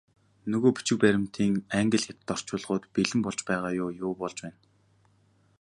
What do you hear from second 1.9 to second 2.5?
хятад